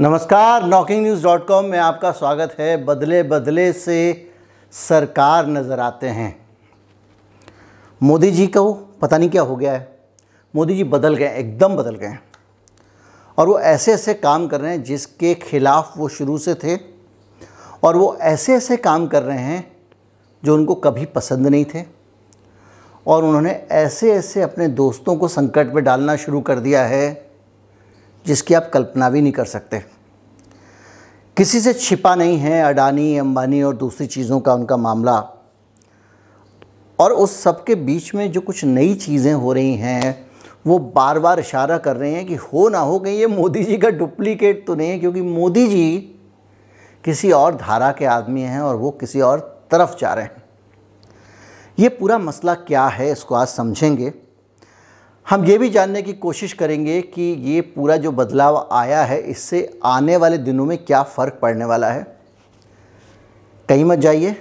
नमस्कार 0.00 0.64
knocking 0.64 1.02
news 1.02 1.22
dot 1.22 1.46
com 1.48 1.64
में 1.64 1.78
आपका 1.78 2.10
स्वागत 2.12 2.56
है। 2.58 2.84
बदले 2.84 3.22
बदले 3.22 3.72
से 3.72 4.28
सरकार 4.72 5.46
नज़र 5.46 5.80
आते 5.80 6.06
हैं। 6.06 6.46
मोदी 8.02 8.30
जी 8.30 8.46
को 8.46 8.72
पता 8.72 9.18
नहीं 9.18 9.30
क्या 9.30 9.42
हो 9.42 9.56
गया 9.56 9.72
है। 9.72 9.98
मोदी 10.54 10.76
जी 10.76 10.84
बदल 10.84 11.14
गए, 11.14 11.28
एकदम 11.28 11.76
बदल 11.76 11.94
गए 11.94 12.16
और 13.38 13.48
वो 13.48 13.58
ऐसे 13.58 13.92
ऐसे 13.92 14.14
काम 14.14 14.46
कर 14.48 14.60
रहे 14.60 14.70
हैं 14.70 14.82
जिसके 14.82 15.34
खिलाफ 15.34 15.92
वो 15.96 16.08
शुरू 16.08 16.38
से 16.38 16.54
थे। 16.54 16.76
और 17.84 17.96
वो 17.96 18.16
ऐसे 18.20 18.54
ऐसे 18.54 18.76
काम 18.76 19.06
कर 19.06 19.22
रहे 19.22 19.38
हैं 19.38 19.76
जो 20.44 20.54
उनको 20.54 20.74
कभी 20.74 21.04
पसंद 21.04 21.46
नहीं 21.46 21.64
थे। 21.64 21.84
और 23.06 23.24
उन्होंने 23.24 23.66
ऐसे 23.70 24.12
ऐसे 24.12 24.42
अपने 24.42 24.68
दोस्तों 24.68 25.16
को 25.16 25.28
संकट 25.28 25.66
में 25.66 25.84
डालना 25.84 26.16
शुरू 26.16 26.40
कर 26.40 26.58
दिया 26.58 26.84
है। 26.84 27.25
जिसकी 28.26 28.54
आप 28.54 28.70
कल्पना 28.74 29.10
भी 29.10 29.20
नहीं 29.20 29.32
कर 29.32 29.44
सकते। 29.44 29.78
किसी 31.36 31.60
से 31.60 31.72
छिपा 31.72 32.14
नहीं 32.14 32.36
है 32.38 32.62
अडानी, 32.62 33.16
अंबानी 33.18 33.62
और 33.62 33.76
दूसरी 33.76 34.06
चीज़ों 34.06 34.40
का 34.40 34.54
उनका 34.54 34.76
मामला। 34.76 35.18
और 36.98 37.12
उस 37.12 37.40
सब 37.40 37.64
के 37.64 37.74
बीच 37.74 38.14
में 38.14 38.30
जो 38.32 38.40
कुछ 38.40 38.64
नई 38.64 38.94
चीज़ें 38.94 39.32
हो 39.32 39.52
रही 39.52 39.74
हैं, 39.74 40.26
वो 40.66 40.78
बार 40.78 41.18
बार 41.18 41.40
इशारा 41.40 41.78
कर 41.78 41.96
रहे 41.96 42.10
हैं 42.10 42.26
कि 42.26 42.34
हो 42.34 42.68
ना 42.68 42.78
हो 42.78 42.98
कहीं 42.98 43.18
ये 43.18 43.26
मोदी 43.26 43.64
जी 43.64 43.76
का 43.78 43.88
डुप्लीकेट 43.90 44.66
तो 44.66 44.74
नहीं 44.74 44.90
है, 44.90 44.98
क्योंकि 44.98 45.20
मोदी 45.20 45.66
जी 45.68 45.96
किसी 47.04 47.30
और 47.32 47.56
धारा 47.56 47.90
के 47.92 48.04
आदमी 48.04 48.42
हैं 48.42 48.60
और 48.60 48.76
वो 48.76 48.90
किसी 48.90 49.20
और 49.20 49.40
तरफ़ 49.70 49.96
जा 49.98 50.12
रहे 50.14 50.24
हैं। 50.24 50.44
ये 51.78 51.88
पूरा 51.88 52.18
मसला 52.18 52.54
क्या 52.54 52.86
है, 52.86 53.10
इसको 53.12 53.34
आज 53.34 53.48
समझेंगे। 53.48 54.12
हम 55.26 55.44
ये 55.44 55.56
भी 55.58 55.68
जानने 55.70 56.00
की 56.02 56.12
कोशिश 56.14 56.52
करेंगे 56.52 57.00
कि 57.04 57.22
ये 57.22 57.60
पूरा 57.60 57.96
जो 57.96 58.10
बदलाव 58.12 58.56
आया 58.72 59.02
है, 59.02 59.18
इससे 59.20 59.78
आने 59.84 60.16
वाले 60.16 60.36
दिनों 60.38 60.64
में 60.66 60.76
क्या 60.78 61.02
फ़र्क 61.04 61.38
पड़ने 61.42 61.64
वाला 61.64 61.90
है। 61.90 62.02
कहीं 63.68 63.84
मत 63.84 63.98
जाइए, 63.98 64.34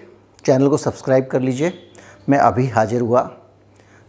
चैनल 0.45 0.67
को 0.67 0.77
सब्सक्राइब 0.77 1.27
कर 1.27 1.41
लीजिए। 1.41 1.73
मैं 2.29 2.37
अभी 2.39 2.67
हाजिर 2.67 3.01
हुआ। 3.01 3.21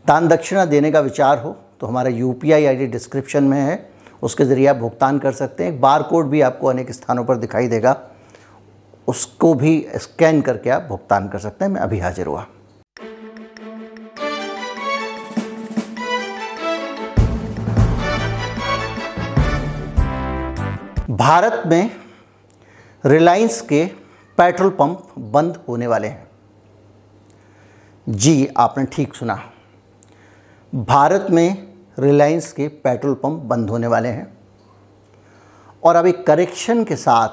दान 0.04 0.28
दक्षिणा 0.28 0.64
देने 0.64 0.90
का 0.92 1.00
विचार 1.00 1.38
हो 1.38 1.56
तो 1.80 1.86
हमारा 1.86 2.10
यू 2.10 2.32
पी 2.32 2.52
आई 2.52 2.86
डिस्क्रिप्शन 2.86 3.44
में 3.44 3.60
है, 3.60 3.88
उसके 4.22 4.44
ज़रिए 4.44 4.66
आप 4.66 4.76
भुगतान 4.76 5.18
कर 5.18 5.32
सकते 5.32 5.64
हैं। 5.64 5.80
बार 5.80 6.02
कोड 6.02 6.28
भी 6.28 6.40
आपको 6.40 6.66
अनेक 6.66 6.92
स्थानों 6.92 7.24
पर 7.24 7.36
दिखाई 7.36 7.68
देगा, 7.68 7.96
उसको 9.08 9.54
भी 9.54 9.86
स्कैन 9.96 10.40
करके 10.40 10.70
आप 10.70 10.86
भुगतान 10.88 11.28
कर 11.28 11.38
सकते 11.38 11.64
हैं। 11.64 11.72
मैं 11.72 11.80
अभी 11.80 11.98
हाजिर 11.98 12.26
हुआ। 12.26 12.46
भारत 21.26 21.62
में 21.66 21.90
रिलायंस 23.06 23.60
के 23.60 23.86
पेट्रोल 24.38 24.70
पंप 24.70 25.08
बंद 25.18 25.64
होने 25.68 25.86
वाले 25.86 26.08
हैं। 26.08 26.30
जी, 28.08 28.48
आपने 28.56 28.84
ठीक 28.84 29.14
सुना। 29.14 29.42
भारत 30.74 31.26
में 31.30 31.74
रिलायंस 31.98 32.52
के 32.52 32.68
पेट्रोल 32.68 33.14
पंप 33.14 33.40
बंद 33.40 33.70
होने 33.70 33.86
वाले 33.86 34.08
हैं। 34.08 34.38
और 35.84 36.08
एक 36.08 36.26
करेक्शन 36.26 36.84
के 36.84 36.96
साथ 36.96 37.28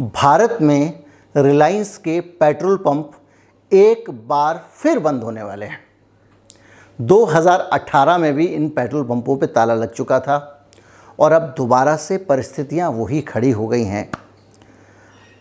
भारत 0.00 0.58
में 0.62 1.04
रिलायंस 1.36 1.98
के 1.98 2.20
पेट्रोल 2.20 2.76
पंप 2.76 3.12
एक 3.72 4.28
बार 4.28 4.68
फिर 4.72 4.98
बंद 4.98 5.22
होने 5.22 5.42
वाले 5.42 5.66
हैं। 5.66 5.80
2018 7.00 8.18
में 8.18 8.34
भी 8.34 8.46
इन 8.46 8.68
पेट्रोल 8.68 9.04
पंपों 9.04 9.36
पे 9.36 9.46
ताला 9.46 9.74
लग 9.74 9.92
चुका 9.92 10.20
था। 10.20 10.50
और 11.18 11.32
अब 11.32 11.54
दोबारा 11.56 11.96
से 11.96 12.16
परिस्थितियाँ 12.18 12.90
वही 12.90 13.20
खड़ी 13.20 13.50
हो 13.50 13.66
गई 13.68 13.84
हैं। 13.84 14.10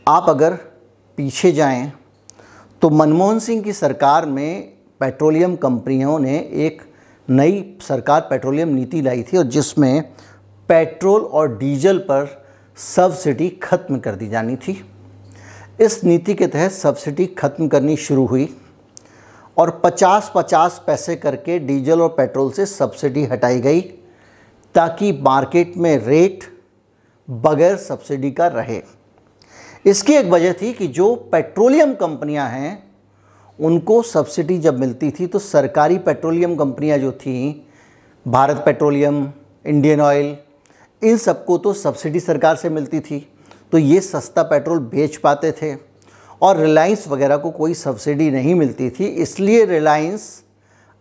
आप 0.07 0.25
अगर 0.29 0.53
पीछे 1.17 1.51
जाएँ 1.51 1.91
तो 2.81 2.89
मनमोहन 2.89 3.39
सिंह 3.39 3.61
की 3.63 3.73
सरकार 3.73 4.25
में 4.25 4.73
पेट्रोलियम 5.01 5.55
कंपनियों 5.55 6.17
ने 6.19 6.37
एक 6.65 6.81
नई 7.27 7.63
सरकार 7.81 8.21
पेट्रोलियम 8.21 8.69
नीति 8.69 9.01
लाई 9.01 9.23
थी 9.23 9.37
और 9.37 9.43
जिसमें 9.47 10.01
पेट्रोल 10.69 11.21
और 11.21 11.57
डीजल 11.57 11.97
पर 11.99 12.27
सब्सिडी 12.77 13.49
खत्म 13.63 13.99
कर 13.99 14.15
दी 14.15 14.27
जानी 14.29 14.55
थी। 14.55 14.73
इस 15.81 16.03
नीति 16.03 16.33
के 16.33 16.47
तहत 16.47 16.71
सब्सिडी 16.71 17.25
खत्म 17.27 17.67
करनी 17.67 17.95
शुरू 17.97 18.25
हुई 18.25 18.47
और 19.57 19.69
50-50 19.85 20.79
पैसे 20.87 21.15
करके 21.15 21.57
डीजल 21.59 22.01
और 22.01 22.09
पेट्रोल 22.09 22.51
से 22.51 22.65
सब्सिडी 22.65 23.23
हटाई 23.25 23.59
गई। 23.59 23.81
ताकि 24.75 25.11
मार्केट 25.21 25.73
में 25.77 25.97
रेट 25.97 26.43
बगैर 27.27 27.75
सब्सिडी 27.77 28.31
का 28.31 28.47
रहे। 28.47 28.81
इसकी 29.85 30.13
एक 30.13 30.25
वजह 30.25 30.53
थी 30.53 30.71
कि 30.73 30.87
जो 30.87 31.13
पेट्रोलियम 31.31 31.93
कंपनियाँ 31.93 32.47
हैं, 32.49 32.83
उनको 33.59 34.01
सब्सिडी 34.03 34.57
जब 34.57 34.79
मिलती 34.79 35.11
थी 35.11 35.27
तो 35.27 35.39
सरकारी 35.39 35.97
पेट्रोलियम 35.99 36.55
कंपनियाँ 36.55 36.97
जो 36.97 37.11
थी, 37.11 37.67
भारत 38.25 38.61
पेट्रोलियम, 38.65 39.27
इंडियन 39.65 40.01
ऑयल, 40.01 40.35
इन 41.01 41.17
सबको 41.17 41.57
तो 41.57 41.73
सब्सिडी 41.73 42.19
सरकार 42.19 42.55
से 42.55 42.69
मिलती 42.69 42.99
थी। 42.99 43.27
तो 43.71 43.77
ये 43.77 43.99
सस्ता 44.01 44.43
पेट्रोल 44.43 44.79
बेच 44.79 45.17
पाते 45.17 45.51
थे 45.51 45.73
और 46.41 46.57
रिलायंस 46.57 47.07
वगैरह 47.07 47.37
को 47.37 47.51
कोई 47.51 47.73
सब्सिडी 47.73 48.29
नहीं 48.31 48.55
मिलती 48.55 48.89
थी, 48.89 49.05
इसलिए 49.05 49.65
रिलायंस 49.65 50.43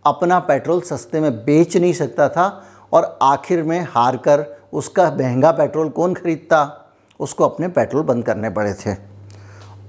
अपना 0.04 0.38
पेट्रोल 0.40 0.80
सस्ते 0.80 1.20
में 1.20 1.32
बेच 1.44 1.76
नहीं 1.76 1.92
सकता 1.92 2.28
था। 2.28 2.48
और 2.92 3.18
आखिर 3.22 3.62
में 3.62 3.80
हार 3.90 4.16
कर 4.18 4.44
उसका 4.72 5.10
महँगा 5.10 5.50
पेट्रोल 5.52 5.88
कौन 5.88 6.14
ख़रीदता? 6.14 6.78
उसको 7.20 7.44
अपने 7.44 7.68
पेट्रोल 7.68 8.02
बंद 8.02 8.24
करने 8.24 8.50
पड़े 8.50 8.72
थे। 8.76 8.94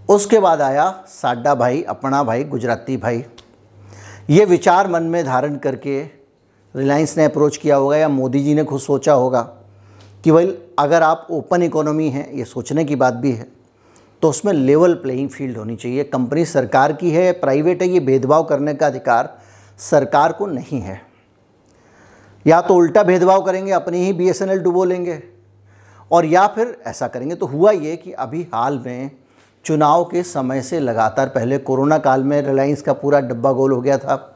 उसके 0.10 0.40
बाद 0.40 0.62
आया 0.62 0.90
साडा 1.08 1.56
भाई, 1.56 1.82
अपना 1.84 2.24
भाई, 2.24 2.44
गुजराती 2.44 2.98
भाई। 2.98 3.24
ये 4.30 4.46
विचार 4.46 4.88
मन 4.88 5.04
में 5.04 5.24
धारण 5.26 5.56
करके 5.56 6.02
रिलायंस 6.76 7.18
ने 7.18 7.26
अप्रोच 7.26 7.58
किया 7.58 7.76
होगा 7.76 7.98
या 7.98 8.10
मोदी 8.10 8.40
जी 8.40 8.54
ने 8.54 8.64
खुद 8.64 8.80
सोचा 8.80 9.14
होगा 9.14 9.42
कि 10.24 10.32
भाई, 10.32 10.54
अगर 10.80 11.04
आप 11.04 11.28
ओपन 11.32 11.64
इकोनॉमी 11.64 12.10
हैं, 12.10 12.32
ये 12.34 12.46
सोचने 12.46 12.86
की 12.86 12.96
बात 12.96 13.14
भी 13.14 13.32
है 13.32 13.48
तो 14.22 14.30
उसमें 14.30 14.52
लेवल 14.54 14.94
प्लेइंग 14.94 15.30
फ़ील्ड 15.30 15.58
होनी 15.58 15.76
चाहिए। 15.76 16.04
कंपनी 16.04 16.46
सरकार 16.46 16.94
की 16.94 17.10
है, 17.12 17.32
प्राइवेट 17.32 17.82
है, 17.82 17.88
ये 17.88 18.00
भेदभाव 18.00 18.44
करने 18.44 18.74
का 18.74 18.88
अधिकार 18.88 19.38
सरकार 19.80 20.32
को 20.32 20.46
नहीं 20.46 20.80
है। 20.82 21.02
या 22.46 22.62
तो 22.62 22.76
उल्टा 22.76 23.04
भेदभाव 23.04 23.42
करेंगे, 23.42 23.72
अपनी 23.72 24.06
ही 24.06 24.14
बी 24.14 24.30
एस 24.30 24.42
डुबो 24.44 24.84
लेंगे। 24.84 25.22
और 26.12 26.26
या 26.26 26.46
फिर 26.48 26.78
ऐसा 26.88 27.08
करेंगे 27.08 27.36
तो 27.36 27.46
हुआ 27.46 27.72
ये 27.72 27.96
कि 27.96 28.12
अभी 28.12 28.42
हाल 28.54 28.80
में 28.86 29.12
चुनाव 29.66 30.04
के 30.04 30.24
समय 30.24 30.62
से 30.62 30.80
लगातार 30.80 31.28
पहले 31.28 31.58
कोरोना 31.58 31.98
काल 31.98 32.24
में 32.24 32.42
रिलायंस 32.42 32.82
का 32.82 32.94
पूरा 32.94 33.20
डब्बा 33.20 33.52
गोल 33.52 33.72
हो 33.72 33.82
गया 33.82 33.98
था। 33.98 34.30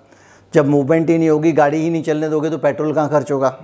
जब 0.53 0.67
मूवमेंट 0.67 1.09
ही 1.09 1.17
नहीं 1.17 1.29
होगी, 1.29 1.51
गाड़ी 1.51 1.77
ही 1.77 1.89
नहीं 1.89 2.03
चलने 2.03 2.29
दोगे 2.29 2.49
तो 2.49 2.57
पेट्रोल 2.57 2.93
कहाँ 2.93 3.09
खर्च 3.09 3.31
होगा? 3.31 3.57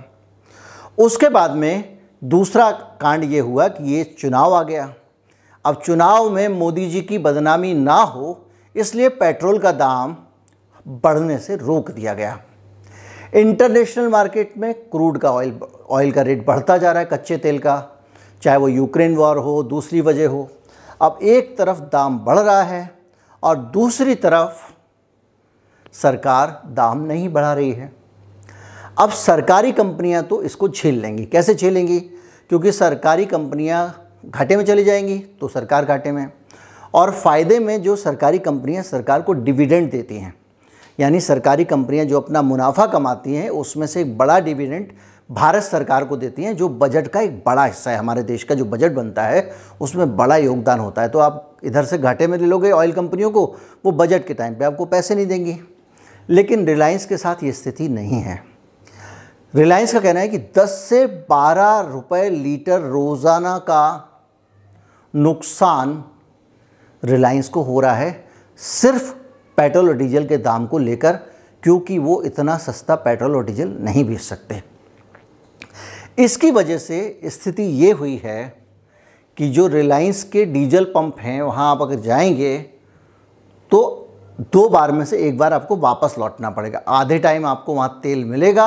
उसके 0.98 1.28
बाद 1.28 1.50
में 1.50 1.98
दूसरा 2.24 2.70
कांड 3.00 3.24
ये 3.24 3.40
हुआ 3.40 3.68
कि 3.68 3.92
ये 3.94 4.04
चुनाव 4.18 4.54
आ 4.54 4.62
गया। 4.62 4.92
अब 5.64 5.80
चुनाव 5.84 6.28
में 6.30 6.48
मोदी 6.48 6.88
जी 6.90 7.00
की 7.00 7.18
बदनामी 7.18 7.72
ना 7.74 7.94
हो, 7.94 8.46
इसलिए 8.76 9.08
पेट्रोल 9.08 9.58
का 9.58 9.72
दाम 9.72 10.16
बढ़ने 10.86 11.38
से 11.38 11.56
रोक 11.56 11.90
दिया 11.90 12.14
गया। 12.14 12.38
इंटरनेशनल 13.34 14.08
मार्केट 14.08 14.52
में 14.58 14.72
क्रूड 14.74 15.18
का 15.18 15.30
ऑयल 15.30 15.58
ऑयल 15.90 16.12
का 16.12 16.22
रेट 16.22 16.44
बढ़ता 16.46 16.76
जा 16.78 16.90
रहा 16.92 17.00
है 17.00 17.08
कच्चे 17.12 17.36
तेल 17.36 17.58
का, 17.58 18.04
चाहे 18.42 18.56
वो 18.56 18.68
यूक्रेन 18.68 19.16
वॉर 19.16 19.38
हो, 19.38 19.62
दूसरी 19.62 20.00
वजह 20.00 20.28
हो। 20.28 20.48
अब 21.02 21.18
एक 21.22 21.56
तरफ़ 21.58 21.80
दाम 21.82 22.18
बढ़ 22.18 22.38
रहा 22.38 22.62
है 22.62 22.90
और 23.42 23.56
दूसरी 23.56 24.14
तरफ़ 24.14 24.72
सरकार 25.92 26.62
दाम 26.66 27.00
नहीं 27.00 27.28
बढ़ा 27.28 27.52
रही 27.54 27.72
है। 27.72 27.92
अब 28.98 29.10
सरकारी 29.10 29.72
कंपनियाँ 29.72 30.22
तो 30.22 30.42
इसको 30.42 30.68
झेल 30.68 31.00
लेंगी। 31.00 31.24
कैसे 31.26 31.54
झेलेंगी? 31.54 31.98
क्योंकि 32.50 32.72
सरकारी 32.72 33.26
कंपनियाँ 33.26 34.10
घाटे 34.26 34.56
में 34.56 34.64
चली 34.64 34.84
जाएँगी 34.84 35.18
तो 35.40 35.48
सरकार 35.48 35.84
घाटे 35.84 36.12
में। 36.12 36.26
और 36.94 37.10
फ़ायदे 37.10 37.58
में 37.58 37.82
जो 37.82 37.96
सरकारी 37.96 38.38
कंपनियाँ 38.38 38.82
सरकार 38.82 39.22
को 39.22 39.32
डिविडेंड 39.32 39.90
देती 39.90 40.16
हैं। 40.16 40.34
यानी 41.00 41.20
सरकारी 41.20 41.64
कंपनियाँ 41.64 42.04
जो 42.04 42.20
अपना 42.20 42.42
मुनाफा 42.42 42.86
कमाती 42.86 43.34
हैं, 43.34 43.48
उसमें 43.50 43.86
से 43.86 44.00
एक 44.00 44.18
बड़ा 44.18 44.40
डिविडेंट 44.40 44.92
भारत 45.30 45.62
सरकार 45.62 46.04
को 46.04 46.16
देती 46.16 46.44
हैं, 46.44 46.56
जो 46.56 46.68
बजट 46.68 47.08
का 47.08 47.20
एक 47.20 47.42
बड़ा 47.46 47.64
हिस्सा 47.64 47.90
है। 47.90 47.96
हमारे 47.96 48.22
देश 48.22 48.44
का 48.44 48.54
जो 48.54 48.64
बजट 48.64 48.92
बनता 48.92 49.22
है, 49.22 49.52
उसमें 49.80 50.16
बड़ा 50.16 50.36
योगदान 50.36 50.78
होता 50.80 51.02
है। 51.02 51.08
तो 51.08 51.18
आप 51.18 51.56
इधर 51.64 51.84
से 51.84 51.98
घाटे 51.98 52.26
में 52.26 52.38
ले 52.38 52.46
लोगे 52.46 52.70
ऑयल 52.70 52.92
कंपनियों 52.92 53.30
को, 53.30 53.56
वो 53.84 53.92
बजट 53.92 54.26
के 54.26 54.34
टाइम 54.34 54.54
पे 54.54 54.64
आपको 54.64 54.84
पैसे 54.84 55.14
नहीं 55.14 55.26
देंगी। 55.26 55.56
लेकिन 56.28 56.66
रिलायंस 56.66 57.06
के 57.06 57.16
साथ 57.16 57.44
ये 57.44 57.52
स्थिति 57.52 57.88
नहीं 57.88 58.20
है। 58.20 58.44
रिलायंस 59.54 59.92
का 59.92 60.00
कहना 60.00 60.20
है 60.20 60.28
कि 60.28 60.38
10 60.38 60.86
से 60.90 61.06
12 61.06 61.80
रुपए 61.80 62.30
लीटर 62.30 62.80
रोज़ाना 62.80 63.58
का 63.58 64.10
नुकसान 65.14 66.04
रिलायंस 67.04 67.48
को 67.48 67.62
हो 67.62 67.80
रहा 67.80 67.94
है। 67.94 68.24
सिर्फ़ 68.56 69.14
पेट्रोल 69.58 69.88
और 69.88 69.96
डीजल 69.96 70.26
के 70.26 70.36
दाम 70.36 70.66
को 70.66 70.78
लेकर, 70.78 71.18
क्योंकि 71.62 71.98
वो 71.98 72.22
इतना 72.22 72.56
सस्ता 72.58 72.94
पेट्रोल 72.94 73.36
और 73.36 73.44
डीजल 73.44 73.68
नहीं 73.80 74.04
बेच 74.04 74.20
सकते। 74.20 74.62
इसकी 76.18 76.50
वजह 76.50 76.78
से 76.78 77.20
स्थिति 77.26 77.62
ये 77.62 77.90
हुई 77.92 78.20
है 78.24 78.56
कि 79.36 79.48
जो 79.50 79.66
रिलायंस 79.66 80.22
के 80.24 80.44
डीजल 80.44 80.84
पंप 80.84 81.18
हैं, 81.18 81.40
वहाँ 81.42 81.70
आप 81.70 81.82
अगर 81.82 82.00
जाएँगे 82.00 82.58
तो 83.70 84.00
दो 84.52 84.68
बार 84.68 84.92
में 84.92 85.04
से 85.04 85.18
एक 85.18 85.38
बार 85.38 85.52
आपको 85.52 85.76
वापस 85.76 86.14
लौटना 86.18 86.50
पड़ेगा। 86.50 86.82
आधे 86.88 87.18
टाइम 87.18 87.46
आपको 87.46 87.74
वहाँ 87.74 88.00
तेल 88.02 88.24
मिलेगा, 88.24 88.66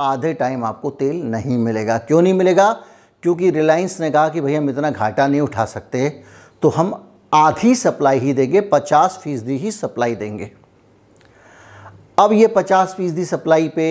आधे 0.00 0.32
टाइम 0.34 0.64
आपको 0.64 0.90
तेल 0.90 1.22
नहीं 1.22 1.58
मिलेगा। 1.58 1.98
क्यों 1.98 2.22
नहीं 2.22 2.34
मिलेगा? 2.34 2.72
क्योंकि 3.22 3.50
रिलायंस 3.50 4.00
ने 4.00 4.10
कहा 4.10 4.28
कि 4.28 4.40
भैया 4.40 4.58
हम 4.58 4.70
इतना 4.70 4.90
घाटा 4.90 5.26
नहीं 5.26 5.40
उठा 5.40 5.64
सकते 5.64 6.08
तो 6.62 6.68
हम 6.68 6.92
आधी 7.32 7.74
सप्लाई 7.74 8.18
ही 8.18 8.32
देंगे, 8.32 8.60
पचास 8.60 9.18
फ़ीसदी 9.22 9.56
ही 9.56 9.70
सप्लाई 9.72 10.14
देंगे। 10.14 10.50
अब 12.18 12.32
ये 12.32 12.46
पचास 12.46 12.94
फ़ीसदी 12.94 13.24
सप्लाई 13.24 13.68
पे 13.68 13.86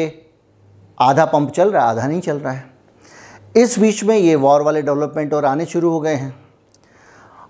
आधा 0.97 1.25
पंप 1.25 1.51
चल 1.51 1.71
रहा 1.71 1.83
है, 1.83 1.89
आधा 1.89 2.07
नहीं 2.07 2.21
चल 2.21 2.37
रहा 2.37 2.53
है। 2.53 2.69
इस 3.55 3.77
बीच 3.79 4.03
में 4.03 4.15
ये 4.17 4.35
वॉर 4.35 4.61
वाले 4.61 4.81
डेवलपमेंट 4.81 5.33
और 5.33 5.45
आने 5.45 5.65
शुरू 5.65 5.89
हो 5.89 5.99
गए 5.99 6.15
हैं। 6.15 6.33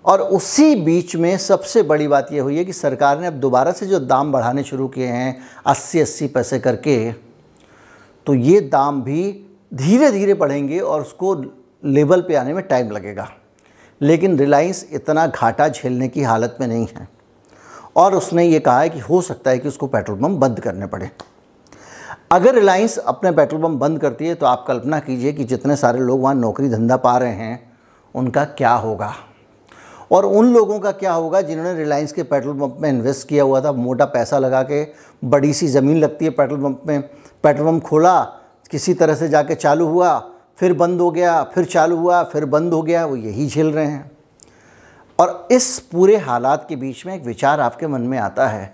और 0.04 0.20
उसी 0.20 0.74
बीच 0.76 1.14
में 1.16 1.36
सबसे 1.38 1.82
बड़ी 1.82 2.08
बात 2.08 2.32
ये 2.32 2.38
हुई 2.38 2.56
है 2.56 2.64
कि 2.64 2.72
सरकार 2.72 3.20
ने 3.20 3.26
अब 3.26 3.34
दोबारा 3.34 3.72
से 3.72 3.86
जो 3.86 3.98
दाम 3.98 4.32
बढ़ाने 4.32 4.62
शुरू 4.64 4.88
किए 4.88 5.06
हैं 5.06 5.36
अस्सी 5.66 6.00
अस्सी 6.00 6.26
पैसे 6.28 6.58
करके 6.58 6.96
तो 8.26 8.34
ये 8.34 8.60
दाम 8.62 9.02
भी 9.02 9.22
धीरे 9.74 10.10
धीरे 10.12 10.34
बढ़ेंगे 10.34 10.78
और 10.78 11.00
उसको 11.00 11.34
लेवल 11.84 12.20
पे 12.20 12.34
आने 12.34 12.54
में 12.54 12.62
टाइम 12.64 12.90
लगेगा। 12.90 13.28
लेकिन 14.02 14.38
रिलायंस 14.38 14.86
इतना 14.92 15.26
घाटा 15.26 15.68
झेलने 15.68 16.08
की 16.08 16.22
हालत 16.22 16.56
में 16.60 16.66
नहीं 16.66 16.86
है। 16.96 17.08
और 17.96 18.14
उसने 18.14 18.44
ये 18.44 18.58
कहा 18.60 18.80
है 18.80 18.88
कि 18.88 18.98
हो 18.98 19.20
सकता 19.22 19.50
है 19.50 19.58
कि 19.58 19.68
उसको 19.68 19.86
पेट्रोल 19.86 20.18
पम्प 20.18 20.38
बंद 20.38 20.60
करने 20.60 20.86
पड़े। 20.86 21.10
अगर 22.32 22.54
रिलायंस 22.54 22.96
अपने 22.98 23.30
पेट्रोल 23.30 23.62
पम्प 23.62 23.80
बंद 23.80 23.98
करती 23.98 24.26
है 24.26 24.34
तो 24.34 24.46
आप 24.46 24.64
कल्पना 24.68 24.98
कीजिए 24.98 25.32
कि 25.32 25.44
जितने 25.44 25.76
सारे 25.76 26.00
लोग 26.00 26.20
वहाँ 26.22 26.34
नौकरी 26.34 26.68
धंधा 26.68 26.96
पा 26.96 27.16
रहे 27.18 27.32
हैं, 27.32 27.72
उनका 28.14 28.44
क्या 28.44 28.72
होगा? 28.72 29.14
और 30.12 30.24
उन 30.26 30.52
लोगों 30.54 30.78
का 30.80 30.90
क्या 30.92 31.12
होगा 31.12 31.40
जिन्होंने 31.40 31.74
रिलायंस 31.74 32.12
के 32.12 32.22
पेट्रोल 32.22 32.58
पंप 32.60 32.78
में 32.80 32.88
इन्वेस्ट 32.90 33.28
किया 33.28 33.44
हुआ 33.44 33.60
था? 33.60 33.72
मोटा 33.72 34.04
पैसा 34.04 34.38
लगा 34.38 34.62
के, 34.62 34.84
बड़ी 35.24 35.52
सी 35.54 35.68
ज़मीन 35.68 35.98
लगती 35.98 36.24
है 36.24 36.30
पेट्रोल 36.30 36.62
पंप 36.62 36.82
में। 36.86 37.02
पेट्रोल 37.44 37.66
पंप 37.66 37.82
खोला, 37.84 38.20
किसी 38.70 38.94
तरह 38.94 39.14
से 39.14 39.28
जाके 39.28 39.54
चालू 39.54 39.86
हुआ 39.86 40.18
फिर 40.58 40.72
बंद 40.72 41.00
हो 41.00 41.10
गया, 41.10 41.42
फिर 41.44 41.64
चालू 41.64 41.96
हुआ, 41.96 42.22
फिर 42.22 42.44
बंद 42.44 42.74
हो 42.74 42.82
गया, 42.82 43.04
वो 43.06 43.16
यही 43.16 43.46
झेल 43.46 43.70
रहे 43.72 43.86
हैं। 43.86 44.10
और 45.18 45.48
इस 45.52 45.78
पूरे 45.92 46.16
हालात 46.16 46.66
के 46.68 46.76
बीच 46.76 47.04
में 47.06 47.14
एक 47.14 47.24
विचार 47.24 47.60
आपके 47.60 47.86
मन 47.86 48.00
में 48.00 48.18
आता 48.18 48.46
है 48.48 48.72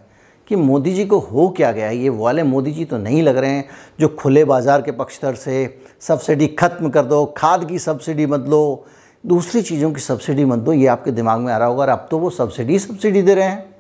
कि 0.49 0.57
मोदी 0.57 0.93
जी 0.95 1.05
को 1.05 1.19
हो 1.19 1.49
क्या 1.49 1.73
गया? 1.73 1.91
ये 1.91 2.09
वाले 2.09 2.43
मोदी 2.43 2.73
जी 2.73 2.85
तो 2.85 2.99
नहीं 2.99 3.23
लग 3.23 3.37
रहे 3.37 3.51
हैं, 3.51 3.69
जो 4.01 4.09
खुले 4.09 4.45
बाज़ार 4.45 4.83
के 4.83 4.93
पक्षधर 4.93 5.35
से 5.35 5.81
सब्सिडी 6.01 6.47
खत्म 6.49 6.91
कर 6.91 7.05
दो, 7.05 7.25
खाद 7.37 7.65
की 7.65 7.79
सब्सिडी 7.79 8.27
मत 8.27 8.45
लो, 8.49 8.87
दूसरी 9.25 9.63
चीज़ों 9.63 9.93
की 9.93 10.01
सब्सिडी 10.01 10.45
मत 10.45 10.59
दो, 10.59 10.73
ये 10.73 10.87
आपके 10.87 11.11
दिमाग 11.11 11.41
में 11.41 11.53
आ 11.53 11.57
रहा 11.59 11.69
होगा, 11.69 11.83
और 11.83 11.89
अब 11.89 12.07
तो 12.11 12.19
वो 12.19 12.31
सब्सिडी 12.31 12.79
सब्सिडी 12.79 13.23
दे 13.23 13.35
रहे 13.35 13.45
हैं। 13.45 13.75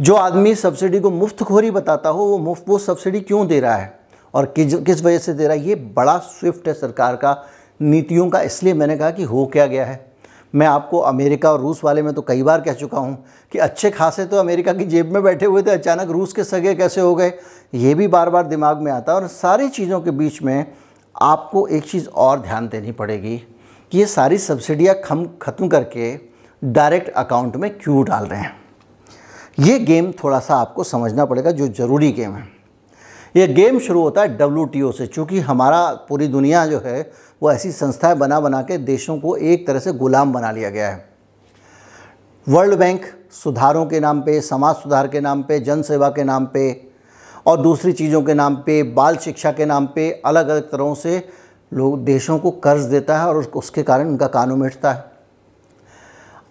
जो 0.00 0.14
आदमी 0.14 0.54
सब्सिडी 0.54 1.00
को 1.00 1.10
मुफ़्त 1.10 1.42
खोरी 1.42 1.70
बताता 1.70 2.08
हो, 2.08 2.24
वो 2.24 2.38
मुफ़्त 2.38 2.64
वो 2.68 2.78
सब्सिडी 2.78 3.20
क्यों 3.20 3.46
दे 3.46 3.60
रहा 3.60 3.74
है? 3.74 4.01
और 4.34 4.46
किस 4.56 4.74
किस 4.76 5.02
वजह 5.02 5.18
से 5.18 5.32
दे 5.34 5.46
रहा 5.46 5.56
है? 5.56 5.62
ये 5.62 5.74
बड़ा 5.74 6.16
स्विफ्ट 6.18 6.68
है 6.68 6.74
सरकार 6.74 7.16
का 7.16 7.36
नीतियों 7.80 8.28
का। 8.30 8.40
इसलिए 8.40 8.74
मैंने 8.74 8.96
कहा 8.96 9.10
कि 9.10 9.22
हो 9.22 9.44
क्या 9.46 9.66
गया 9.66 9.84
है? 9.84 10.12
मैं 10.54 10.66
आपको 10.66 10.98
अमेरिका 10.98 11.52
और 11.52 11.60
रूस 11.60 11.82
वाले 11.84 12.02
में 12.02 12.12
तो 12.14 12.22
कई 12.22 12.42
बार 12.42 12.60
कह 12.60 12.72
चुका 12.72 12.98
हूँ 12.98 13.16
कि 13.52 13.58
अच्छे 13.58 13.90
खासे 13.90 14.24
तो 14.26 14.36
अमेरिका 14.36 14.72
की 14.72 14.84
जेब 14.84 15.12
में 15.14 15.22
बैठे 15.22 15.46
हुए 15.46 15.62
थे, 15.62 15.70
अचानक 15.70 16.10
रूस 16.10 16.32
के 16.32 16.44
सगे 16.44 16.74
कैसे 16.74 17.00
हो 17.00 17.14
गए? 17.14 17.32
ये 17.74 17.94
भी 17.94 18.08
बार 18.08 18.30
बार 18.30 18.46
दिमाग 18.46 18.80
में 18.80 18.92
आता 18.92 19.12
है 19.12 19.20
और 19.20 19.26
सारी 19.26 19.68
चीज़ों 19.68 20.00
के 20.00 20.10
बीच 20.10 20.42
में 20.42 20.72
आपको 21.14 21.66
एक 21.66 21.84
चीज़ 21.84 22.08
और 22.08 22.40
ध्यान 22.40 22.68
देनी 22.68 22.92
पड़ेगी 22.92 23.36
कि 23.92 23.98
ये 23.98 24.06
सारी 24.06 24.38
सब्सिडियाँ 24.38 24.94
खम, 25.04 25.24
ख़त्म 25.42 25.68
करके 25.68 26.16
डायरेक्ट 26.62 27.08
अकाउंट 27.10 27.56
में 27.56 27.70
क्यों 27.78 28.04
डाल 28.04 28.24
रहे 28.24 28.40
हैं? 28.40 28.56
ये 29.60 29.78
गेम 29.78 30.12
थोड़ा 30.24 30.38
सा 30.38 30.56
आपको 30.56 30.84
समझना 30.84 31.24
पड़ेगा 31.24 31.50
जो 31.50 31.66
ज़रूरी 31.68 32.10
गेम 32.12 32.34
है। 32.34 32.46
ये 33.36 33.46
गेम 33.46 33.78
शुरू 33.78 34.02
होता 34.02 34.20
है 34.20 34.36
डब्ल्यू 34.36 34.92
से, 34.92 35.06
चूँकि 35.06 35.40
हमारा 35.40 35.92
पूरी 36.08 36.28
दुनिया 36.28 36.66
जो 36.66 36.80
है, 36.84 37.10
वो 37.42 37.52
ऐसी 37.52 37.72
संस्थाएँ 37.72 38.16
बना 38.16 38.40
बना 38.40 38.62
के 38.62 38.78
देशों 38.78 39.18
को 39.18 39.36
एक 39.36 39.66
तरह 39.66 39.78
से 39.78 39.92
गुलाम 39.92 40.32
बना 40.32 40.50
लिया 40.50 40.70
गया 40.70 40.88
है। 40.90 41.10
वर्ल्ड 42.48 42.74
बैंक 42.74 43.04
सुधारों 43.30 43.86
के 43.86 44.00
नाम 44.00 44.20
पे, 44.20 44.40
समाज 44.40 44.76
सुधार 44.76 45.08
के 45.08 45.20
नाम 45.20 45.42
पे, 45.42 45.60
जन 45.60 45.82
सेवा 45.82 46.08
के 46.08 46.24
नाम 46.24 46.46
पे 46.46 46.90
और 47.46 47.60
दूसरी 47.60 47.92
चीज़ों 47.92 48.22
के 48.22 48.34
नाम 48.34 48.56
पे, 48.56 48.82
बाल 48.82 49.16
शिक्षा 49.16 49.52
के 49.52 49.64
नाम 49.64 49.86
पे 49.86 50.22
अलग 50.26 50.48
अलग 50.48 50.70
तरहों 50.70 50.94
से 50.94 51.28
लोग 51.72 52.04
देशों 52.04 52.38
को 52.38 52.50
कर्ज 52.50 52.82
देता 52.82 53.18
है 53.18 53.28
और 53.28 53.36
उसके 53.36 53.82
कारण 53.82 54.08
उनका 54.08 54.26
कानून 54.26 54.60
मिटता 54.60 54.92
है। 54.92 55.04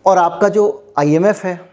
और 0.06 0.18
आपका 0.18 0.50
जो 0.50 0.94
आईएमएफ 1.00 1.44
है 1.46 1.71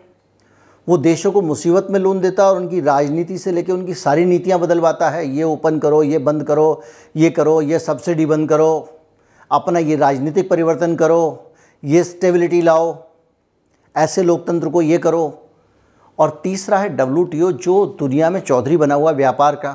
वो 0.88 0.96
देशों 0.98 1.32
को 1.32 1.40
मुसीबत 1.42 1.86
में 1.90 1.98
लोन 2.00 2.20
देता 2.20 2.42
है 2.42 2.50
और 2.50 2.56
उनकी 2.56 2.80
राजनीति 2.80 3.38
से 3.38 3.52
लेकर 3.52 3.72
उनकी 3.72 3.94
सारी 3.94 4.24
नीतियाँ 4.24 4.58
बदलवाता 4.60 5.08
है। 5.10 5.26
ये 5.28 5.42
ओपन 5.42 5.78
करो, 5.78 6.02
ये 6.02 6.18
बंद 6.18 6.44
करो, 6.44 6.82
ये 7.16 7.30
करो, 7.30 7.60
ये 7.62 7.78
सब्सिडी 7.78 8.26
बंद 8.26 8.48
करो, 8.48 8.88
अपना 9.50 9.78
ये 9.78 9.96
राजनीतिक 9.96 10.48
परिवर्तन 10.50 10.94
करो, 10.96 11.52
ये 11.82 12.04
स्टेबिलिटी 12.04 12.62
लाओ, 12.62 12.96
ऐसे 13.94 14.22
लोकतंत्र 14.22 14.68
को 14.68 14.82
ये 14.82 14.98
करो। 14.98 15.44
और 16.18 16.40
तीसरा 16.44 16.78
है 16.78 16.88
डब्ल्यू 16.88 17.50
जो 17.52 17.84
दुनिया 17.98 18.30
में 18.30 18.40
चौधरी 18.40 18.76
बना 18.76 18.94
हुआ 18.94 19.10
व्यापार 19.12 19.56
का। 19.56 19.70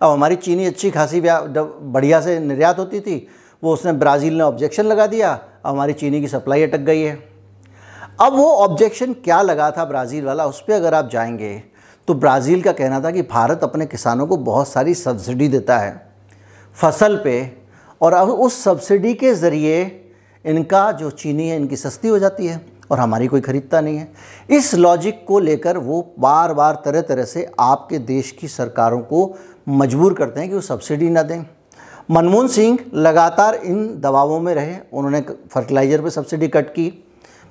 अब 0.00 0.10
हमारी 0.10 0.36
चीनी 0.36 0.66
अच्छी 0.66 0.90
खासी 0.90 1.20
बढ़िया 1.20 2.20
से 2.20 2.38
निर्यात 2.38 2.78
होती 2.78 3.00
थी, 3.00 3.26
वो 3.62 3.72
उसने 3.72 3.92
ब्राज़ील 3.94 4.34
ने 4.34 4.42
ऑब्जेक्शन 4.42 4.84
लगा 4.84 5.06
दिया, 5.06 5.32
अब 5.64 5.72
हमारी 5.74 5.92
चीनी 5.92 6.20
की 6.20 6.28
सप्लाई 6.28 6.62
अटक 6.62 6.80
गई 6.80 7.00
है। 7.00 7.29
अब 8.20 8.32
वो 8.32 8.46
ऑब्जेक्शन 8.54 9.12
क्या 9.14 9.40
लगा 9.42 9.70
था 9.70 9.84
ब्राज़ील 9.84 10.24
वाला? 10.24 10.46
उस 10.46 10.60
पर 10.60 10.72
अगर 10.72 10.94
आप 10.94 11.08
जाएँगे 11.10 11.62
तो 12.08 12.14
ब्राज़ील 12.14 12.62
का 12.62 12.72
कहना 12.72 13.00
था 13.00 13.10
कि 13.10 13.22
भारत 13.24 13.60
अपने 13.64 13.86
किसानों 13.86 14.26
को 14.26 14.36
बहुत 14.38 14.68
सारी 14.68 14.94
सब्सिडी 14.96 15.48
देता 15.48 15.78
है 15.78 15.94
फ़सल 16.76 17.16
पे, 17.16 17.52
और 18.00 18.12
अब 18.12 18.28
उस 18.30 18.62
सब्सिडी 18.64 19.14
के 19.14 19.32
ज़रिए 19.34 19.80
इनका 20.44 20.90
जो 20.92 21.10
चीनी 21.12 21.48
है, 21.48 21.56
इनकी 21.56 21.76
सस्ती 21.76 22.08
हो 22.08 22.18
जाती 22.18 22.46
है 22.46 22.60
और 22.90 22.98
हमारी 23.00 23.26
कोई 23.26 23.40
ख़रीदता 23.40 23.80
नहीं 23.80 23.96
है। 23.96 24.08
इस 24.50 24.74
लॉजिक 24.74 25.24
को 25.26 25.38
लेकर 25.38 25.78
वो 25.78 26.14
बार 26.18 26.54
बार 26.54 26.80
तरह 26.84 27.00
तरह 27.02 27.24
से 27.24 27.50
आपके 27.60 27.98
देश 28.00 28.30
की 28.30 28.48
सरकारों 28.48 29.00
को 29.02 29.34
मजबूर 29.70 30.14
करते 30.14 30.40
हैं 30.40 30.48
कि 30.48 30.54
वो 30.54 30.60
सब्सिडी 30.62 31.10
ना 31.10 31.22
दें। 31.22 31.44
मनमोहन 32.10 32.48
सिंह 32.48 32.78
लगातार 32.96 33.54
इन 33.54 34.00
दबावों 34.00 34.40
में 34.40 34.54
रहे। 34.54 34.76
उन्होंने 34.92 35.20
फर्टिलाइज़र 35.50 36.02
पे 36.02 36.10
सब्सिडी 36.10 36.48
कट 36.48 36.68
की। 36.70 36.92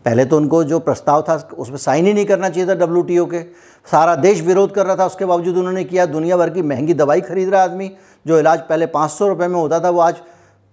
पहले 0.06 0.26
तो 0.26 0.38
उनको 0.38 0.64
जो 0.64 0.80
प्रस्ताव 0.82 1.22
था, 1.22 1.36
उसमें 1.58 1.78
साइन 1.78 2.06
ही 2.06 2.14
नहीं 2.14 2.26
करना 2.26 2.50
चाहिए 2.50 2.70
था 2.70 2.74
डब्ल्यू 2.76 3.26
के। 3.26 3.42
सारा 3.88 4.16
देश 4.18 4.42
विरोध 4.42 4.74
कर 4.74 4.86
रहा 4.86 4.96
था, 4.96 5.06
उसके 5.06 5.26
बावजूद 5.26 5.58
उन्होंने 5.58 5.84
किया। 5.84 6.06
दुनिया 6.08 6.38
भर 6.38 6.50
की 6.50 6.62
महँगी 6.64 6.94
दवाई 6.96 7.22
खरीद 7.22 7.50
रहा 7.50 7.64
आदमी, 7.64 7.92
जो 8.26 8.40
इलाज 8.40 8.60
पहले 8.60 8.86
पाँच 8.88 9.12
सौ 9.12 9.28
रुपये 9.28 9.48
में 9.48 9.56
होता 9.56 9.80
था, 9.80 9.90
वो 9.90 10.00
आज 10.02 10.22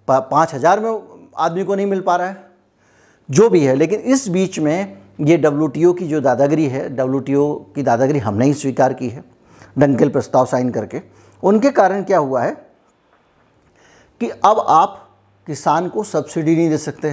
पाँच 0.07 0.53
हज़ार 0.53 0.79
में 0.79 0.99
आदमी 1.37 1.63
को 1.63 1.75
नहीं 1.75 1.85
मिल 1.85 2.01
पा 2.01 2.15
रहा 2.15 2.27
है। 2.27 2.45
जो 3.29 3.49
भी 3.49 3.63
है, 3.63 3.75
लेकिन 3.75 3.99
इस 4.01 4.27
बीच 4.29 4.59
में 4.59 4.97
ये 5.19 5.37
डब्ल्यू 5.37 5.93
की 5.93 6.07
जो 6.07 6.21
दादागिरी 6.21 6.65
है 6.67 6.87
डब्ल्यू 6.89 7.53
की 7.75 7.83
दादागिरी 7.83 8.19
हमने 8.19 8.45
ही 8.45 8.53
स्वीकार 8.53 8.93
की 8.93 9.09
है 9.09 9.23
डंकेल 9.77 10.09
प्रस्ताव 10.09 10.45
साइन 10.45 10.69
करके। 10.71 11.01
उनके 11.43 11.71
कारण 11.71 12.03
क्या 12.03 12.17
हुआ 12.19 12.41
है 12.41 12.51
कि 14.21 14.29
अब 14.29 14.65
आप 14.69 15.03
किसान 15.47 15.87
को 15.89 16.03
सब्सिडी 16.03 16.55
नहीं 16.55 16.69
दे 16.69 16.77
सकते 16.77 17.11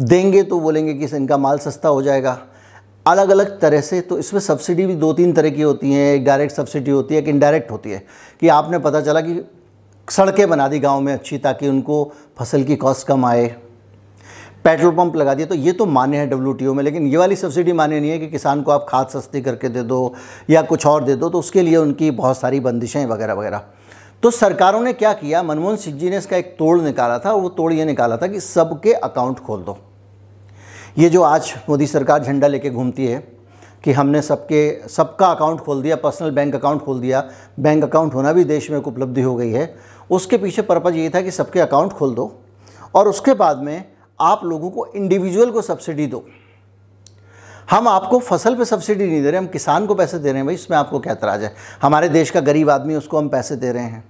देंगे 0.00 0.42
तो 0.42 0.60
बोलेंगे 0.60 0.94
कि 0.94 1.16
इनका 1.16 1.36
माल 1.38 1.58
सस्ता 1.58 1.88
हो 1.88 2.02
जाएगा। 2.02 2.38
अलग 3.06 3.30
अलग 3.30 3.58
तरह 3.60 3.80
से 3.80 4.00
तो 4.00 4.18
इसमें 4.18 4.40
सब्सिडी 4.40 4.86
भी 4.86 4.94
दो 4.94 5.12
तीन 5.12 5.32
तरह 5.32 5.50
की 5.50 5.62
होती 5.62 5.92
हैं। 5.92 6.14
एक 6.14 6.24
डायरेक्ट 6.24 6.54
सब्सिडी 6.54 6.90
होती 6.90 7.14
है, 7.14 7.20
एक 7.20 7.28
इनडायरेक्ट 7.28 7.70
होती 7.70 7.90
है। 7.90 8.02
कि 8.40 8.48
आपने 8.48 8.78
पता 8.78 9.00
चला 9.00 9.20
कि 9.20 9.42
सड़कें 10.08 10.48
बना 10.48 10.68
दी 10.68 10.78
गाँव 10.78 11.00
में 11.00 11.12
अच्छी 11.12 11.38
ताकि 11.38 11.68
उनको 11.68 12.12
फ़सल 12.38 12.62
की 12.62 12.76
कॉस्ट 12.76 13.06
कम 13.06 13.24
आए। 13.24 13.46
पेट्रोल 14.64 14.94
पंप 14.94 15.16
लगा 15.16 15.34
दिए 15.34 15.46
तो 15.46 15.54
ये 15.54 15.72
तो 15.72 15.86
मान्य 15.86 16.16
है 16.16 16.26
डब्ल्यू 16.26 16.74
में, 16.74 16.82
लेकिन 16.84 17.06
ये 17.06 17.16
वाली 17.16 17.36
सब्सिडी 17.36 17.72
मान्य 17.72 18.00
नहीं 18.00 18.10
है 18.10 18.18
कि 18.18 18.28
किसान 18.28 18.62
को 18.62 18.72
आप 18.72 18.86
खाद 18.88 19.08
सस्ती 19.08 19.40
करके 19.42 19.68
दे 19.68 19.82
दो 19.82 20.14
या 20.50 20.62
कुछ 20.62 20.86
और 20.86 21.04
दे 21.04 21.14
दो 21.14 21.28
तो 21.28 21.38
उसके 21.38 21.62
लिए 21.62 21.76
उनकी 21.76 22.10
बहुत 22.12 22.38
सारी 22.38 22.60
बंदिशें 22.60 23.04
वगैरह 23.06 23.34
वगैरह। 23.34 23.62
तो 24.22 24.30
सरकारों 24.30 24.80
ने 24.80 24.92
क्या 24.92 25.12
किया? 25.12 25.42
मनमोहन 25.42 25.76
सिंह 25.76 25.98
जी 25.98 26.10
ने 26.10 26.16
इसका 26.16 26.36
एक 26.36 26.54
तोड़ 26.58 26.80
निकाला 26.80 27.18
था, 27.18 27.32
वो 27.32 27.48
तोड़ 27.48 27.72
ये 27.72 27.84
निकाला 27.84 28.16
था 28.16 28.26
कि 28.26 28.40
सबके 28.40 28.92
अकाउंट 28.94 29.38
खोल 29.38 29.62
दो। 29.62 29.78
ये 30.98 31.08
जो 31.08 31.22
आज 31.22 31.54
मोदी 31.68 31.86
सरकार 31.86 32.22
झंडा 32.24 32.46
लेके 32.46 32.70
घूमती 32.70 33.06
है 33.06 33.18
कि 33.84 33.92
हमने 33.92 34.22
सबके, 34.22 34.88
सबका 34.88 35.26
अकाउंट 35.26 35.60
खोल 35.60 35.82
दिया, 35.82 35.96
पर्सनल 35.96 36.30
बैंक 36.30 36.54
अकाउंट 36.54 36.82
खोल 36.82 37.00
दिया, 37.00 37.30
बैंक 37.60 37.84
अकाउंट 37.84 38.14
होना 38.14 38.32
भी 38.32 38.44
देश 38.44 38.70
में 38.70 38.78
एक 38.78 38.88
उपलब्धि 38.88 39.22
हो 39.22 39.36
गई 39.36 39.50
है। 39.50 39.76
उसके 40.10 40.38
पीछे 40.38 40.62
पर्पज़ 40.62 40.94
ये 40.94 41.10
था 41.10 41.20
कि 41.20 41.30
सबके 41.30 41.60
अकाउंट 41.60 41.92
खोल 41.92 42.14
दो 42.14 42.40
और 42.94 43.08
उसके 43.08 43.34
बाद 43.34 43.58
में 43.58 43.84
आप 44.20 44.40
लोगों 44.44 44.70
को 44.70 44.86
इंडिविजुअल 44.86 45.50
को 45.50 45.62
सब्सिडी 45.62 46.06
दो। 46.06 46.24
हम 47.70 47.88
आपको 47.88 48.18
फ़सल 48.18 48.54
पे 48.54 48.64
सब्सिडी 48.64 49.06
नहीं 49.06 49.22
दे 49.22 49.30
रहे, 49.30 49.40
हम 49.40 49.46
किसान 49.46 49.86
को 49.86 49.94
पैसे 49.94 50.18
दे 50.18 50.28
रहे 50.28 50.36
हैं, 50.36 50.46
भाई, 50.46 50.54
इसमें 50.54 50.78
आपको 50.78 51.00
क्या 51.00 51.14
तराज 51.14 51.42
है? 51.42 51.54
हमारे 51.82 52.08
देश 52.08 52.30
का 52.30 52.40
गरीब 52.40 52.70
आदमी, 52.70 52.94
उसको 52.94 53.18
हम 53.18 53.28
पैसे 53.28 53.56
दे 53.56 53.72
रहे 53.72 53.84
हैं। 53.84 54.04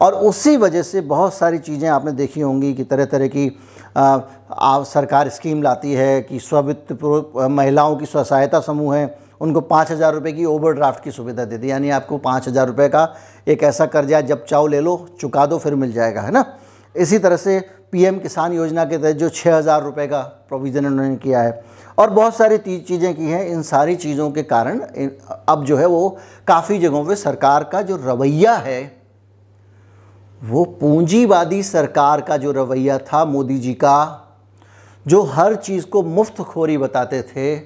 और 0.00 0.14
उसी 0.14 0.56
वजह 0.56 0.82
से 0.82 1.00
बहुत 1.00 1.34
सारी 1.34 1.58
चीज़ें 1.58 1.88
आपने 1.88 2.12
देखी 2.12 2.40
होंगी 2.40 2.74
कि 2.74 2.84
तरह 2.84 3.04
तरह 3.04 3.26
की 3.26 3.58
आ, 3.96 4.82
सरकार 4.84 5.28
स्कीम 5.28 5.62
लाती 5.62 5.92
है 5.92 6.20
कि 6.22 6.38
स्ववित्त 6.40 6.92
महिलाओं 7.50 7.96
की 7.96 8.06
स्व 8.06 8.22
सहायता 8.24 8.60
समूह 8.60 8.96
है 8.96 9.18
उनको 9.40 9.60
पाँच 9.62 9.90
हज़ार 9.90 10.14
रुपये 10.14 10.32
की 10.32 10.44
ओवर 10.44 10.72
ड्राफ्ट 10.74 11.02
की 11.04 11.10
सुविधा 11.10 11.44
दे 11.44 11.58
दी। 11.58 11.70
यानी 11.70 11.90
आपको 11.90 12.18
पाँच 12.20 12.48
हज़ार 12.48 12.66
रुपये 12.66 12.88
का 12.88 13.14
एक 13.48 13.62
ऐसा 13.62 13.86
कर्जा 13.88 14.20
जब 14.22 14.44
चाहो 14.44 14.66
ले 14.66 14.80
लो 14.80 14.96
चुका 15.20 15.46
दो 15.46 15.58
फिर 15.58 15.74
मिल 15.74 15.92
जाएगा 15.92 16.20
है 16.20 16.30
ना? 16.30 16.44
इसी 16.94 17.18
तरह 17.18 17.36
से 17.36 17.58
पीएम 17.92 18.18
किसान 18.18 18.52
योजना 18.52 18.84
के 18.84 18.98
तहत 18.98 19.16
जो 19.16 19.28
छः 19.30 19.56
हज़ार 19.56 19.82
रुपये 19.82 20.06
का 20.06 20.20
प्रोविज़न 20.48 20.86
उन्होंने 20.86 21.16
किया 21.16 21.40
है 21.42 21.60
और 21.98 22.10
बहुत 22.10 22.36
सारी 22.36 22.58
चीज़ें 22.58 23.14
की 23.14 23.24
हैं। 23.24 23.44
इन 23.46 23.62
सारी 23.62 23.96
चीज़ों 23.96 24.30
के 24.30 24.42
कारण 24.44 24.80
अब 25.48 25.64
जो 25.64 25.76
है 25.76 25.86
वो 25.86 26.08
काफ़ी 26.46 26.78
जगहों 26.78 27.04
पे 27.06 27.16
सरकार 27.16 27.64
का 27.64 27.82
जो 27.82 27.96
रवैया 28.04 28.54
है 28.58 28.80
वो 30.44 30.64
पूंजीवादी 30.64 31.62
सरकार 31.62 32.20
का 32.20 32.36
जो 32.36 32.52
रवैया 32.52 32.98
था 32.98 33.24
मोदी 33.24 33.58
जी 33.58 33.74
का, 33.74 34.26
जो 35.06 35.22
हर 35.22 35.54
चीज़ 35.54 35.86
को 35.86 36.02
मुफ़्त 36.02 36.40
खोरी 36.40 36.78
बताते 36.78 37.22
थे, 37.22 37.56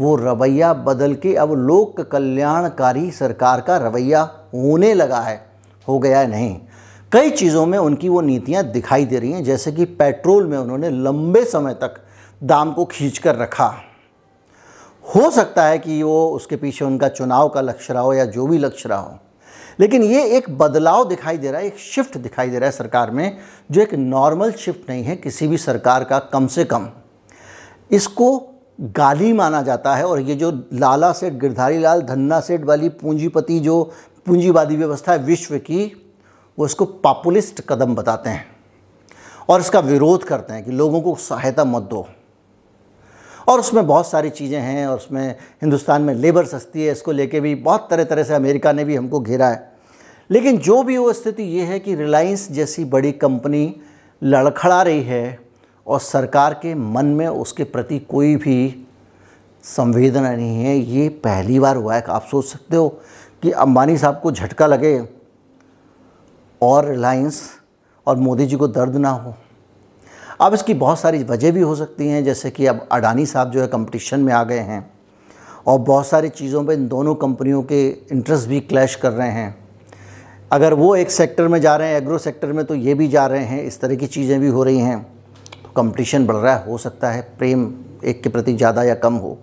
वो 0.00 0.16
रवैया 0.16 0.74
बदल 0.74 1.14
के 1.14 1.34
अब 1.34 1.52
लोक 1.52 2.00
कल्याणकारी 2.00 3.10
सरकार 3.10 3.60
का 3.60 3.76
रवैया 3.76 4.20
होने 4.54 4.94
लगा 4.94 5.20
है। 5.20 5.46
हो 5.88 5.98
गया 5.98 6.18
है 6.18 6.26
नहीं। 6.26 6.60
कई 7.12 7.30
चीज़ों 7.30 7.66
में 7.66 7.78
उनकी 7.78 8.08
वो 8.08 8.20
नीतियाँ 8.20 8.64
दिखाई 8.64 9.04
दे 9.04 9.18
रही 9.18 9.32
हैं, 9.32 9.44
जैसे 9.44 9.72
कि 9.72 9.84
पेट्रोल 9.84 10.46
में 10.46 10.58
उन्होंने 10.58 10.90
लंबे 10.90 11.44
समय 11.44 11.74
तक 11.74 11.94
दाम 12.42 12.72
को 12.72 12.84
खींच 12.84 13.18
कर 13.18 13.36
रखा। 13.36 13.74
हो 15.14 15.30
सकता 15.30 15.64
है 15.64 15.78
कि 15.78 16.02
वो 16.02 16.28
उसके 16.28 16.56
पीछे 16.56 16.84
उनका 16.84 17.08
चुनाव 17.08 17.48
का 17.48 17.60
लक्ष्य 17.60 17.94
रहा 17.94 18.02
हो 18.02 18.14
या 18.14 18.24
जो 18.24 18.46
भी 18.46 18.58
लक्ष्य 18.58 18.88
रहा 18.88 18.98
हो। 18.98 19.18
लेकिन 19.78 20.02
ये 20.02 20.22
एक 20.36 20.48
बदलाव 20.58 21.08
दिखाई 21.08 21.38
दे 21.38 21.50
रहा 21.50 21.60
है, 21.60 21.66
एक 21.66 21.78
शिफ्ट 21.78 22.16
दिखाई 22.18 22.50
दे 22.50 22.58
रहा 22.58 22.66
है 22.66 22.72
सरकार 22.72 23.10
में, 23.10 23.38
जो 23.70 23.80
एक 23.82 23.94
नॉर्मल 23.94 24.52
शिफ्ट 24.54 24.90
नहीं 24.90 25.04
है 25.04 25.16
किसी 25.16 25.48
भी 25.48 25.58
सरकार 25.58 26.04
का 26.04 26.18
कम 26.32 26.46
से 26.46 26.64
कम। 26.64 26.88
इसको 27.90 28.38
गाली 28.80 29.32
माना 29.32 29.62
जाता 29.62 29.94
है 29.94 30.06
और 30.06 30.20
ये 30.20 30.34
जो 30.34 30.50
लाला 30.72 31.12
सेठ, 31.12 31.32
गिरधारी 31.32 31.78
लाल, 31.78 32.02
धन्ना 32.02 32.40
सेठ 32.40 32.64
वाली 32.64 32.88
पूंजीपति 32.88 33.58
जो 33.60 33.82
पूंजीवादी 34.26 34.76
व्यवस्था 34.76 35.12
है 35.12 35.18
विश्व 35.18 35.56
की, 35.58 35.92
वो 36.58 36.66
इसको 36.66 36.84
पॉपुलिस्ट 36.84 37.60
कदम 37.68 37.94
बताते 37.94 38.30
हैं 38.30 38.44
और 39.48 39.60
इसका 39.60 39.80
विरोध 39.80 40.24
करते 40.24 40.52
हैं 40.52 40.64
कि 40.64 40.70
लोगों 40.72 41.00
को 41.00 41.14
सहायता 41.14 41.64
मत 41.64 41.82
दो। 41.82 42.06
और 43.48 43.60
उसमें 43.60 43.86
बहुत 43.86 44.06
सारी 44.06 44.30
चीज़ें 44.30 44.58
हैं 44.60 44.86
और 44.86 44.96
उसमें 44.96 45.28
हिंदुस्तान 45.62 46.02
में 46.02 46.14
लेबर 46.14 46.44
सस्ती 46.44 46.84
है, 46.84 46.92
इसको 46.92 47.12
लेके 47.12 47.40
भी 47.40 47.54
बहुत 47.54 47.86
तरह 47.90 48.04
तरह 48.04 48.22
से 48.22 48.34
अमेरिका 48.34 48.72
ने 48.72 48.84
भी 48.84 48.96
हमको 48.96 49.20
घेरा 49.20 49.48
है। 49.48 49.74
लेकिन 50.30 50.58
जो 50.58 50.82
भी 50.82 50.96
वो 50.96 51.12
स्थिति 51.12 51.42
ये 51.42 51.64
है 51.64 51.78
कि 51.78 51.94
रिलायंस 51.94 52.50
जैसी 52.52 52.84
बड़ी 52.86 53.12
कंपनी 53.14 53.74
लड़खड़ा 54.22 54.82
रही 54.82 55.02
है 55.02 55.38
और 55.86 56.00
सरकार 56.00 56.54
के 56.54 56.74
मन 56.74 57.06
में 57.06 57.26
उसके 57.28 57.64
प्रति 57.64 57.98
कोई 58.00 58.34
भी 58.36 58.86
संवेदना 59.64 60.30
नहीं 60.32 60.64
है, 60.64 60.76
ये 60.76 61.08
पहली 61.08 61.58
बार 61.58 61.76
हुआ 61.76 61.94
है। 61.94 62.02
आप 62.02 62.26
सोच 62.30 62.44
सकते 62.44 62.76
हो 62.76 62.88
कि 63.42 63.50
अंबानी 63.52 63.96
साहब 63.98 64.20
को 64.20 64.32
झटका 64.32 64.66
लगे 64.66 64.98
और 66.60 66.88
रिलायंस 66.88 67.42
और 68.06 68.16
मोदी 68.16 68.46
जी 68.46 68.56
को 68.56 68.68
दर्द 68.68 68.96
ना 68.96 69.10
हो। 69.10 69.34
अब 70.40 70.54
इसकी 70.54 70.74
बहुत 70.74 70.98
सारी 71.00 71.22
वजह 71.24 71.50
भी 71.52 71.60
हो 71.60 71.74
सकती 71.76 72.08
हैं, 72.08 72.24
जैसे 72.24 72.50
कि 72.50 72.66
अब 72.66 72.86
अडानी 72.92 73.26
साहब 73.26 73.50
जो 73.50 73.60
है 73.60 73.66
कंपटीशन 73.66 74.20
में 74.20 74.32
आ 74.32 74.42
गए 74.44 74.58
हैं 74.60 74.90
और 75.66 75.78
बहुत 75.80 76.06
सारी 76.06 76.28
चीज़ों 76.30 76.64
पे 76.64 76.74
इन 76.74 76.86
दोनों 76.88 77.14
कंपनियों 77.14 77.62
के 77.62 77.86
इंटरेस्ट 77.88 78.48
भी 78.48 78.60
क्लैश 78.62 78.94
कर 78.94 79.12
रहे 79.12 79.30
हैं। 79.30 79.56
अगर 80.52 80.74
वो 80.74 80.94
एक 80.96 81.10
सेक्टर 81.10 81.48
में 81.48 81.60
जा 81.60 81.74
रहे 81.76 81.88
हैं 81.88 81.96
एग्रो 81.96 82.18
सेक्टर 82.18 82.52
में 82.52 82.64
तो 82.64 82.74
ये 82.74 82.94
भी 82.94 83.08
जा 83.08 83.26
रहे 83.26 83.44
हैं, 83.44 83.62
इस 83.62 83.80
तरह 83.80 83.96
की 83.96 84.06
चीज़ें 84.06 84.38
भी 84.40 84.48
हो 84.48 84.62
रही 84.64 84.78
हैं। 84.78 85.02
तो 85.54 85.70
कंपटीशन 85.76 86.26
बढ़ 86.26 86.36
रहा 86.36 86.54
है, 86.54 86.64
हो 86.66 86.78
सकता 86.78 87.10
है 87.10 87.22
प्रेम 87.38 87.72
एक 88.04 88.22
के 88.22 88.28
प्रति 88.28 88.54
ज़्यादा 88.54 88.82
या 88.82 88.94
कम 88.96 89.14
हो। 89.14 89.36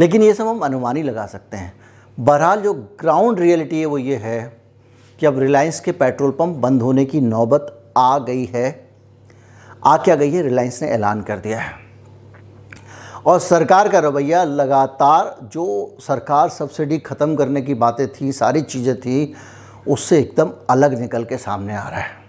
लेकिन 0.00 0.22
ये 0.22 0.34
सब 0.34 0.46
हम 0.46 0.60
अनुमान 0.60 0.96
ही 0.96 1.02
लगा 1.02 1.26
सकते 1.26 1.56
हैं। 1.56 1.72
बहरहाल 2.18 2.60
जो 2.60 2.72
ग्राउंड 3.00 3.40
रियलिटी 3.40 3.80
है 3.80 3.86
वो 3.86 3.98
ये 3.98 4.16
है 4.16 4.40
कि 5.18 5.26
अब 5.26 5.38
रिलायंस 5.38 5.80
के 5.80 5.92
पेट्रोल 5.92 6.30
पंप 6.30 6.56
बंद 6.56 6.82
होने 6.82 7.04
की 7.04 7.20
नौबत 7.20 7.92
आ 7.96 8.18
गई 8.18 8.44
है। 8.54 8.83
आ 9.84 9.96
क्या 9.96 10.14
गई 10.16 10.30
है 10.30 10.42
रिलायंस 10.42 10.82
ने 10.82 10.88
ऐलान 10.88 11.20
कर 11.22 11.38
दिया 11.38 11.58
है। 11.60 11.72
और 13.26 13.38
सरकार 13.40 13.88
का 13.88 13.98
रवैया 13.98 14.42
लगातार, 14.44 15.36
जो 15.44 15.96
सरकार 16.00 16.48
सब्सिडी 16.48 16.98
ख़त्म 16.98 17.36
करने 17.36 17.62
की 17.62 17.74
बातें 17.74 18.06
थी, 18.10 18.32
सारी 18.32 18.62
चीज़ें 18.62 18.94
थी, 18.96 19.34
उससे 19.88 20.18
एकदम 20.18 20.52
अलग 20.70 20.98
निकल 21.00 21.24
के 21.24 21.36
सामने 21.36 21.74
आ 21.76 21.88
रहा 21.88 22.00
है। 22.00 22.22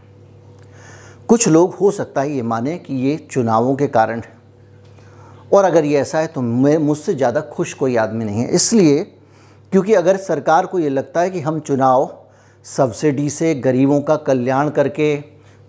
कुछ 1.29 1.47
लोग, 1.47 1.73
हो 1.73 1.91
सकता 1.91 2.21
है 2.21 2.31
ये 2.31 2.41
माने 2.41 2.77
कि 2.77 2.95
ये 2.95 3.15
चुनावों 3.31 3.75
के 3.75 3.87
कारण 3.87 4.19
है। 4.19 4.33
और 5.53 5.65
अगर 5.65 5.85
ये 5.85 5.99
ऐसा 5.99 6.19
है 6.19 6.27
तो 6.27 6.41
मैं, 6.41 6.77
मुझसे 6.77 7.13
ज़्यादा 7.13 7.41
खुश 7.43 7.73
कोई 7.73 7.95
आदमी 7.95 8.25
नहीं 8.25 8.41
है। 8.41 8.47
इसलिए, 8.49 9.03
क्योंकि 9.71 9.93
अगर 9.93 10.17
सरकार 10.17 10.65
को 10.65 10.79
ये 10.79 10.89
लगता 10.89 11.21
है 11.21 11.29
कि 11.29 11.39
हम 11.39 11.59
चुनाव 11.59 12.09
सब्सिडी 12.65 13.29
से 13.29 13.53
गरीबों 13.55 14.01
का 14.01 14.15
कल्याण 14.17 14.69
करके 14.69 15.15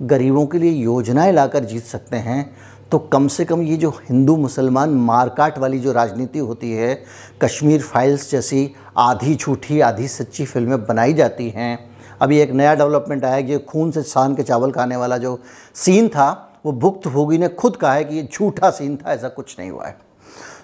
गरीबों 0.02 0.46
के 0.46 0.58
लिए 0.58 0.70
योजनाएँ 0.70 1.32
लाकर 1.32 1.64
जीत 1.64 1.82
सकते 1.82 2.16
हैं 2.16 2.56
तो 2.92 2.98
कम 2.98 3.28
से 3.28 3.44
कम 3.44 3.62
ये 3.62 3.76
जो 3.76 3.90
हिंदू 3.90 4.36
मुसलमान 4.36 4.90
मारकाट 4.90 5.58
वाली 5.58 5.78
जो 5.78 5.92
राजनीति 5.92 6.38
होती 6.38 6.72
है, 6.72 7.02
कश्मीर 7.42 7.82
फाइल्स 7.82 8.30
जैसी 8.30 8.74
आधी 8.96 9.34
झूठी, 9.34 9.80
आधी 9.80 10.08
सच्ची 10.08 10.44
फ़िल्में 10.44 10.86
बनाई 10.86 11.12
जाती 11.12 11.48
हैं। 11.50 11.90
अभी 12.20 12.38
एक 12.38 12.50
नया 12.50 12.74
डेवलपमेंट 12.74 13.24
आया 13.24 13.40
कि 13.40 13.58
खून 13.58 13.90
से 13.90 14.02
शान 14.02 14.34
के 14.34 14.42
चावल 14.42 14.72
खाने 14.72 14.96
वाला 14.96 15.16
जो 15.16 15.40
सीन 15.74 16.08
था, 16.08 16.60
वो 16.66 16.72
भुक्त 16.72 17.08
भोगी 17.08 17.38
ने 17.38 17.48
खुद 17.48 17.76
कहा 17.76 17.94
है 17.94 18.04
कि 18.04 18.16
ये 18.16 18.28
झूठा 18.32 18.70
सीन 18.70 18.96
था, 18.96 19.12
ऐसा 19.12 19.28
कुछ 19.28 19.56
नहीं 19.58 19.70
हुआ 19.70 19.86
है। 19.86 19.96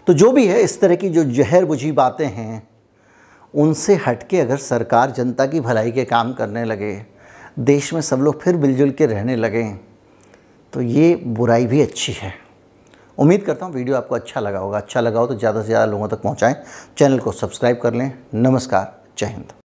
तो 0.06 0.12
जो 0.12 0.32
भी 0.32 0.46
है, 0.46 0.60
इस 0.60 0.80
तरह 0.80 0.94
की 0.94 1.08
जो 1.08 1.24
जहर 1.24 1.64
बुझी 1.64 1.92
बातें 1.92 2.26
हैं, 2.26 2.68
उनसे 3.54 3.94
हटके 4.06 4.40
अगर 4.40 4.56
सरकार 4.56 5.10
जनता 5.10 5.46
की 5.46 5.60
भलाई 5.60 5.90
के 5.90 6.04
काम 6.04 6.32
करने 6.32 6.64
लगे 6.64 7.11
देश 7.56 7.92
में 7.94 8.00
सब 8.00 8.18
लोग 8.18 8.40
फिर 8.42 8.56
मिलजुल 8.56 8.90
के 8.90 9.06
रहने 9.06 9.36
लगे 9.36 9.64
तो 10.72 10.80
ये 10.80 11.14
बुराई 11.16 11.66
भी 11.66 11.80
अच्छी 11.82 12.12
है। 12.12 12.32
उम्मीद 13.18 13.42
करता 13.42 13.66
हूँ 13.66 13.74
वीडियो 13.74 13.96
आपको 13.96 14.14
अच्छा 14.14 14.40
लगा 14.40 14.58
होगा। 14.58 14.78
अच्छा 14.78 15.00
लगा 15.00 15.20
हो 15.20 15.26
तो 15.26 15.34
ज़्यादा 15.34 15.60
से 15.60 15.66
ज़्यादा 15.66 15.86
लोगों 15.86 16.08
तक 16.08 16.22
पहुँचाएँ। 16.22 16.54
चैनल 16.98 17.18
को 17.18 17.32
सब्सक्राइब 17.32 17.80
कर 17.82 17.94
लें। 17.94 18.10
नमस्कार। 18.34 18.94
जय 19.18 19.26
हिंद। 19.26 19.61